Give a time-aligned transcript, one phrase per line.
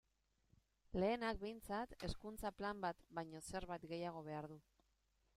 [1.01, 4.57] Lehenak, behintzat, Hezkuntza Plan bat baino zerbait gehiago behar du.